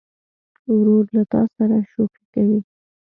[0.73, 2.59] ورور له تا سره شوخي کوي.